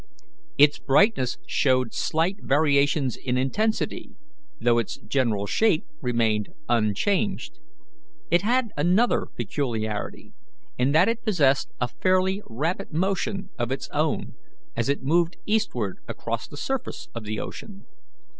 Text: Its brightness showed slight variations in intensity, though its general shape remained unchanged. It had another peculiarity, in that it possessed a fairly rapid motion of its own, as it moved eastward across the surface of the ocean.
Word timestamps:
Its 0.57 0.79
brightness 0.79 1.37
showed 1.45 1.93
slight 1.93 2.37
variations 2.41 3.15
in 3.15 3.37
intensity, 3.37 4.15
though 4.59 4.79
its 4.79 4.97
general 4.97 5.45
shape 5.45 5.85
remained 6.01 6.49
unchanged. 6.67 7.59
It 8.31 8.41
had 8.41 8.71
another 8.75 9.27
peculiarity, 9.37 10.33
in 10.75 10.91
that 10.93 11.07
it 11.07 11.23
possessed 11.23 11.69
a 11.79 11.87
fairly 11.87 12.41
rapid 12.49 12.91
motion 12.91 13.51
of 13.59 13.71
its 13.71 13.89
own, 13.93 14.33
as 14.75 14.89
it 14.89 15.03
moved 15.03 15.37
eastward 15.45 15.99
across 16.07 16.47
the 16.47 16.57
surface 16.57 17.07
of 17.13 17.23
the 17.23 17.39
ocean. 17.39 17.85